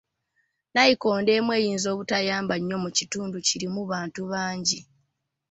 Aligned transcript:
Nayikondo 0.73 1.29
emu 1.37 1.51
eyinza 1.59 1.87
obutayamba 1.93 2.55
nnyo 2.57 2.77
mu 2.83 2.89
kitundu 2.97 3.37
kirimu 3.47 3.81
bantu 3.91 4.21
bangi. 4.31 4.79